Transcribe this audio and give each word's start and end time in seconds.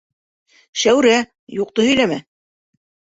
Шәүрә, 0.83 1.17
юҡты 1.57 1.85
һөйләмә. 1.89 2.17